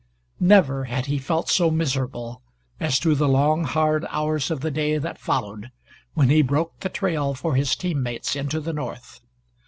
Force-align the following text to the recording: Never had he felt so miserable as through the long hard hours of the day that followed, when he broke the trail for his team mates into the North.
Never 0.39 0.85
had 0.85 1.05
he 1.05 1.19
felt 1.19 1.47
so 1.47 1.69
miserable 1.69 2.41
as 2.79 2.97
through 2.97 3.13
the 3.13 3.27
long 3.29 3.65
hard 3.65 4.03
hours 4.09 4.49
of 4.49 4.61
the 4.61 4.71
day 4.71 4.97
that 4.97 5.19
followed, 5.19 5.69
when 6.15 6.31
he 6.31 6.41
broke 6.41 6.79
the 6.79 6.89
trail 6.89 7.35
for 7.35 7.53
his 7.55 7.75
team 7.75 8.01
mates 8.01 8.35
into 8.35 8.59
the 8.59 8.73
North. 8.73 9.21